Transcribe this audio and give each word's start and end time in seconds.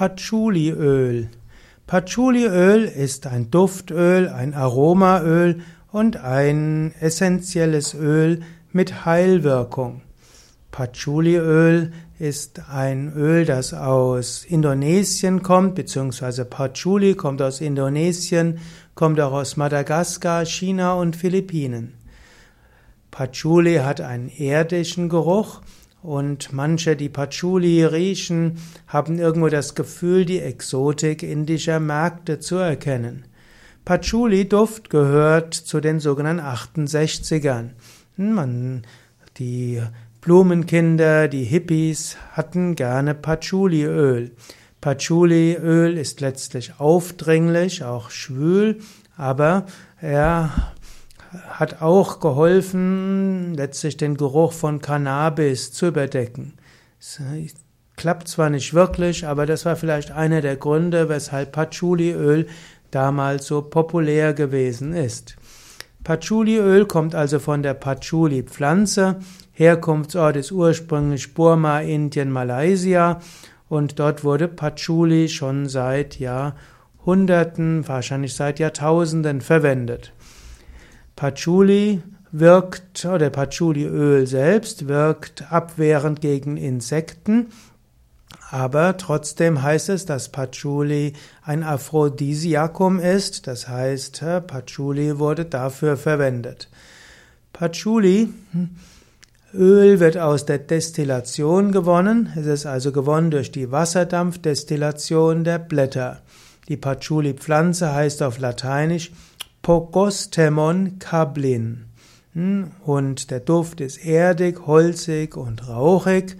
Patchouliöl. 0.00 1.28
Patchouliöl 1.86 2.84
ist 2.84 3.26
ein 3.26 3.50
Duftöl, 3.50 4.30
ein 4.30 4.54
Aromaöl 4.54 5.60
und 5.92 6.16
ein 6.16 6.94
essentielles 7.00 7.92
Öl 7.92 8.40
mit 8.72 9.04
Heilwirkung. 9.04 10.00
Patchouliöl 10.70 11.92
ist 12.18 12.62
ein 12.70 13.12
Öl, 13.14 13.44
das 13.44 13.74
aus 13.74 14.46
Indonesien 14.46 15.42
kommt, 15.42 15.74
beziehungsweise 15.74 16.46
Patchouli 16.46 17.14
kommt 17.14 17.42
aus 17.42 17.60
Indonesien, 17.60 18.58
kommt 18.94 19.20
auch 19.20 19.32
aus 19.32 19.58
Madagaskar, 19.58 20.46
China 20.46 20.94
und 20.94 21.14
Philippinen. 21.14 21.92
Patchouli 23.10 23.80
hat 23.84 24.00
einen 24.00 24.30
erdischen 24.30 25.10
Geruch 25.10 25.60
und 26.02 26.52
manche, 26.52 26.96
die 26.96 27.08
Patchouli 27.08 27.84
riechen, 27.84 28.58
haben 28.86 29.18
irgendwo 29.18 29.48
das 29.48 29.74
Gefühl, 29.74 30.24
die 30.24 30.40
Exotik 30.40 31.22
indischer 31.22 31.80
Märkte 31.80 32.38
zu 32.38 32.56
erkennen. 32.56 33.24
Patchouli-Duft 33.84 34.90
gehört 34.90 35.54
zu 35.54 35.80
den 35.80 36.00
sogenannten 36.00 36.44
68ern. 36.44 37.70
Man, 38.16 38.82
die 39.38 39.82
Blumenkinder, 40.20 41.28
die 41.28 41.44
Hippies 41.44 42.16
hatten 42.32 42.76
gerne 42.76 43.14
Patchouli-Öl. 43.14 44.32
Patchouli-Öl 44.80 45.96
ist 45.98 46.20
letztlich 46.20 46.74
aufdringlich, 46.78 47.84
auch 47.84 48.10
schwül, 48.10 48.80
aber 49.16 49.66
er 50.00 50.72
hat 51.48 51.80
auch 51.80 52.20
geholfen, 52.20 53.54
letztlich 53.54 53.96
den 53.96 54.16
Geruch 54.16 54.52
von 54.52 54.80
Cannabis 54.80 55.72
zu 55.72 55.86
überdecken. 55.88 56.54
Es 56.98 57.20
klappt 57.96 58.28
zwar 58.28 58.50
nicht 58.50 58.74
wirklich, 58.74 59.26
aber 59.26 59.46
das 59.46 59.64
war 59.64 59.76
vielleicht 59.76 60.10
einer 60.10 60.40
der 60.40 60.56
Gründe, 60.56 61.08
weshalb 61.08 61.52
Patchouliöl 61.52 62.46
damals 62.90 63.46
so 63.46 63.62
populär 63.62 64.34
gewesen 64.34 64.92
ist. 64.92 65.36
Patchouliöl 66.02 66.86
kommt 66.86 67.14
also 67.14 67.38
von 67.38 67.62
der 67.62 67.74
Patchouli-Pflanze. 67.74 69.16
Herkunftsort 69.52 70.36
ist 70.36 70.50
ursprünglich 70.50 71.34
Burma, 71.34 71.80
Indien, 71.80 72.30
Malaysia 72.32 73.20
und 73.68 73.98
dort 73.98 74.24
wurde 74.24 74.48
Patchouli 74.48 75.28
schon 75.28 75.68
seit 75.68 76.18
Jahrhunderten, 76.18 77.86
wahrscheinlich 77.86 78.34
seit 78.34 78.58
Jahrtausenden 78.58 79.42
verwendet. 79.42 80.12
Patchouli 81.20 82.02
wirkt, 82.32 83.04
oder 83.04 83.28
Patchouliöl 83.28 84.26
selbst 84.26 84.88
wirkt 84.88 85.52
abwehrend 85.52 86.22
gegen 86.22 86.56
Insekten, 86.56 87.48
aber 88.50 88.96
trotzdem 88.96 89.62
heißt 89.62 89.90
es, 89.90 90.06
dass 90.06 90.30
Patchouli 90.30 91.12
ein 91.42 91.62
Aphrodisiakum 91.62 93.00
ist, 93.00 93.48
das 93.48 93.68
heißt, 93.68 94.24
Patchouli 94.46 95.18
wurde 95.18 95.44
dafür 95.44 95.98
verwendet. 95.98 96.70
Patchouli 97.52 98.30
Öl 99.52 100.00
wird 100.00 100.16
aus 100.16 100.46
der 100.46 100.56
Destillation 100.56 101.70
gewonnen, 101.70 102.32
es 102.34 102.46
ist 102.46 102.64
also 102.64 102.92
gewonnen 102.92 103.30
durch 103.30 103.52
die 103.52 103.70
Wasserdampfdestillation 103.70 105.44
der 105.44 105.58
Blätter. 105.58 106.22
Die 106.68 106.78
Patchouli-Pflanze 106.78 107.92
heißt 107.92 108.22
auf 108.22 108.38
Lateinisch 108.38 109.12
Pogostemon 109.62 110.98
cablin. 110.98 111.86
Hm, 112.32 112.70
und 112.84 113.30
der 113.30 113.40
Duft 113.40 113.80
ist 113.80 114.04
erdig, 114.04 114.66
holzig 114.66 115.36
und 115.36 115.68
rauchig 115.68 116.36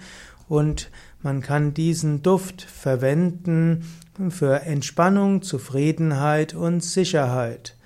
und 0.48 0.90
man 1.22 1.42
kann 1.42 1.74
diesen 1.74 2.22
Duft 2.22 2.62
verwenden 2.62 3.84
für 4.30 4.62
Entspannung, 4.62 5.42
Zufriedenheit 5.42 6.54
und 6.54 6.82
Sicherheit. 6.82 7.76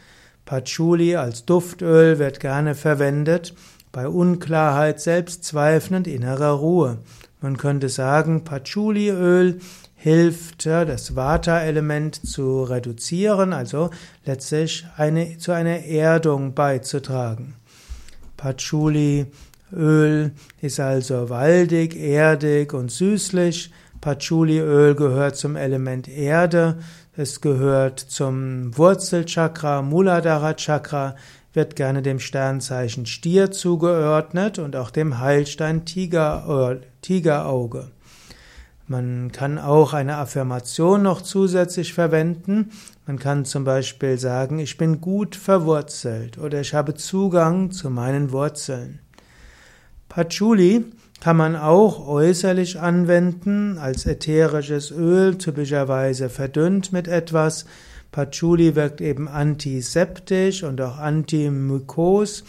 Patchouli 0.44 1.16
als 1.16 1.44
Duftöl 1.44 2.18
wird 2.18 2.38
gerne 2.38 2.74
verwendet 2.74 3.54
bei 3.90 4.06
Unklarheit, 4.08 5.00
Selbstzweifeln 5.00 5.98
und 5.98 6.06
innerer 6.06 6.52
Ruhe. 6.52 6.98
Man 7.44 7.58
könnte 7.58 7.90
sagen, 7.90 8.44
Patchouliöl 8.44 9.60
hilft, 9.96 10.64
das 10.64 11.14
Vata-Element 11.14 12.26
zu 12.26 12.62
reduzieren, 12.62 13.52
also 13.52 13.90
letztlich 14.24 14.86
eine, 14.96 15.36
zu 15.36 15.52
einer 15.52 15.84
Erdung 15.84 16.54
beizutragen. 16.54 17.56
Patchouli-Öl 18.38 20.32
ist 20.62 20.80
also 20.80 21.28
waldig, 21.28 21.94
erdig 21.96 22.72
und 22.72 22.90
süßlich. 22.90 23.70
Patchouli-Öl 24.00 24.94
gehört 24.94 25.36
zum 25.36 25.56
Element 25.56 26.08
Erde. 26.08 26.78
Es 27.16 27.40
gehört 27.40 28.00
zum 28.00 28.76
Wurzelchakra, 28.76 29.82
Muladhara 29.82 30.54
Chakra, 30.54 31.14
wird 31.52 31.76
gerne 31.76 32.02
dem 32.02 32.18
Sternzeichen 32.18 33.06
Stier 33.06 33.52
zugeordnet 33.52 34.58
und 34.58 34.74
auch 34.74 34.90
dem 34.90 35.20
Heilstein 35.20 35.84
Tiger, 35.84 36.80
Tigerauge. 37.02 37.92
Man 38.88 39.30
kann 39.30 39.58
auch 39.60 39.92
eine 39.92 40.16
Affirmation 40.16 41.02
noch 41.02 41.22
zusätzlich 41.22 41.94
verwenden. 41.94 42.72
Man 43.06 43.20
kann 43.20 43.44
zum 43.44 43.62
Beispiel 43.62 44.18
sagen, 44.18 44.58
ich 44.58 44.76
bin 44.76 45.00
gut 45.00 45.36
verwurzelt 45.36 46.38
oder 46.38 46.62
ich 46.62 46.74
habe 46.74 46.94
Zugang 46.94 47.70
zu 47.70 47.90
meinen 47.90 48.32
Wurzeln. 48.32 48.98
Patchouli 50.08 50.84
kann 51.24 51.38
man 51.38 51.56
auch 51.56 52.06
äußerlich 52.06 52.80
anwenden 52.80 53.78
als 53.78 54.04
ätherisches 54.04 54.90
Öl, 54.90 55.38
typischerweise 55.38 56.28
verdünnt 56.28 56.92
mit 56.92 57.08
etwas. 57.08 57.64
Patchouli 58.12 58.76
wirkt 58.76 59.00
eben 59.00 59.26
antiseptisch 59.26 60.64
und 60.64 60.82
auch 60.82 60.98
antimykos, 60.98 62.44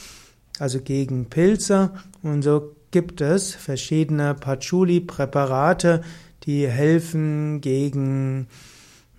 also 0.60 0.82
gegen 0.82 1.30
Pilze. 1.30 1.92
Und 2.22 2.42
so 2.42 2.76
gibt 2.92 3.22
es 3.22 3.56
verschiedene 3.56 4.34
Patchouli-Präparate, 4.34 6.02
die 6.44 6.68
helfen 6.68 7.62
gegen 7.62 8.48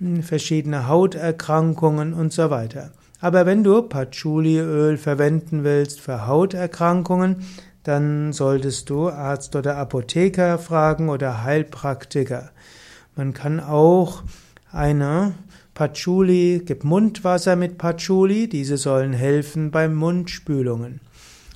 hm, 0.00 0.22
verschiedene 0.22 0.87
Hauterkrankungen 0.87 2.12
und 2.12 2.31
so 2.31 2.50
weiter. 2.50 2.91
Aber 3.22 3.47
wenn 3.47 3.65
du 3.65 3.81
Patchouliöl 3.81 4.99
verwenden 4.99 5.65
willst 5.65 6.03
für 6.03 6.27
Hauterkrankungen, 6.27 7.37
dann 7.86 8.32
solltest 8.32 8.91
du 8.91 9.08
Arzt 9.08 9.54
oder 9.54 9.76
Apotheker 9.76 10.58
fragen 10.58 11.08
oder 11.08 11.44
Heilpraktiker. 11.44 12.50
Man 13.14 13.32
kann 13.32 13.60
auch 13.60 14.22
eine 14.72 15.34
Patchouli, 15.74 16.62
gibt 16.64 16.84
Mundwasser 16.84 17.54
mit 17.54 17.78
Patchouli, 17.78 18.48
diese 18.48 18.76
sollen 18.76 19.12
helfen 19.12 19.70
bei 19.70 19.88
Mundspülungen. 19.88 21.00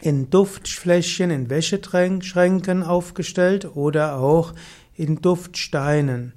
in 0.00 0.30
Duftfläschchen, 0.30 1.32
in 1.32 1.50
Wäscheschränken 1.50 2.84
aufgestellt 2.84 3.74
oder 3.74 4.18
auch 4.18 4.54
in 4.94 5.20
Duftsteinen. 5.20 6.32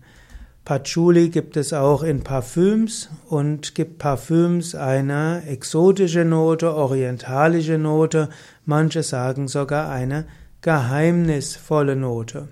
Patchouli 0.65 1.29
gibt 1.29 1.55
es 1.55 1.71
auch 1.71 2.01
in 2.01 2.23
Parfüms 2.23 3.09
und 3.29 3.75
gibt 3.75 3.99
Parfüms 3.99 4.73
eine 4.73 5.43
exotische 5.45 6.25
Note, 6.25 6.73
orientalische 6.73 7.77
Note, 7.77 8.29
manche 8.65 9.03
sagen 9.03 9.47
sogar 9.47 9.91
eine 9.91 10.25
geheimnisvolle 10.61 11.95
Note. 11.95 12.47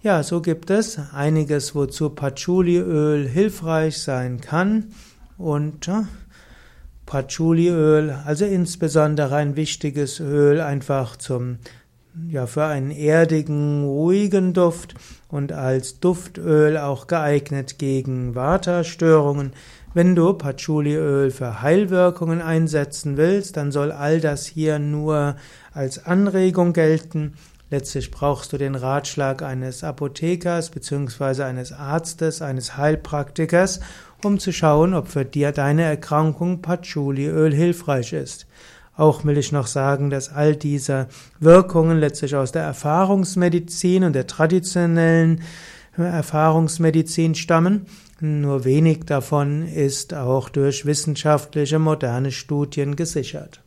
Ja, 0.00 0.22
so 0.22 0.40
gibt 0.40 0.70
es 0.70 1.00
einiges, 1.12 1.74
wozu 1.74 2.10
Patchouliöl 2.10 3.26
hilfreich 3.26 3.98
sein 3.98 4.40
kann. 4.40 4.92
Und 5.36 5.90
Patchouliöl, 7.04 8.10
also 8.24 8.44
insbesondere 8.44 9.34
ein 9.34 9.56
wichtiges 9.56 10.20
Öl, 10.20 10.60
einfach 10.60 11.16
zum 11.16 11.58
ja, 12.30 12.46
für 12.46 12.64
einen 12.64 12.92
erdigen, 12.92 13.84
ruhigen 13.84 14.52
Duft 14.52 14.94
und 15.28 15.52
als 15.52 15.98
Duftöl 15.98 16.76
auch 16.76 17.08
geeignet 17.08 17.78
gegen 17.78 18.36
Vata-Störungen. 18.36 19.52
Wenn 19.94 20.14
du 20.14 20.32
Patchouliöl 20.32 21.32
für 21.32 21.60
Heilwirkungen 21.60 22.40
einsetzen 22.40 23.16
willst, 23.16 23.56
dann 23.56 23.72
soll 23.72 23.90
all 23.90 24.20
das 24.20 24.46
hier 24.46 24.78
nur 24.78 25.36
als 25.72 26.04
Anregung 26.06 26.72
gelten. 26.72 27.34
Letztlich 27.70 28.10
brauchst 28.10 28.52
du 28.52 28.58
den 28.58 28.74
Ratschlag 28.74 29.42
eines 29.42 29.84
Apothekers 29.84 30.70
bzw. 30.70 31.42
eines 31.42 31.72
Arztes, 31.72 32.40
eines 32.40 32.78
Heilpraktikers, 32.78 33.80
um 34.24 34.38
zu 34.38 34.52
schauen, 34.52 34.94
ob 34.94 35.08
für 35.08 35.24
dir 35.24 35.52
deine 35.52 35.82
Erkrankung 35.82 36.62
Patchouliöl 36.62 37.54
hilfreich 37.54 38.14
ist. 38.14 38.46
Auch 38.96 39.24
will 39.24 39.38
ich 39.38 39.52
noch 39.52 39.66
sagen, 39.66 40.10
dass 40.10 40.32
all 40.32 40.56
diese 40.56 41.06
Wirkungen 41.38 41.98
letztlich 41.98 42.34
aus 42.34 42.52
der 42.52 42.62
Erfahrungsmedizin 42.62 44.02
und 44.02 44.14
der 44.14 44.26
traditionellen 44.26 45.42
Erfahrungsmedizin 45.96 47.34
stammen. 47.34 47.86
Nur 48.20 48.64
wenig 48.64 49.04
davon 49.04 49.68
ist 49.68 50.14
auch 50.14 50.48
durch 50.48 50.86
wissenschaftliche 50.86 51.78
moderne 51.78 52.32
Studien 52.32 52.96
gesichert. 52.96 53.62